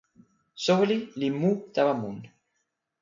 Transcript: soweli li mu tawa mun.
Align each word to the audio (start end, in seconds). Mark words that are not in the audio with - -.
soweli 0.63 0.97
li 1.19 1.27
mu 1.39 1.51
tawa 1.73 1.93
mun. 2.01 2.17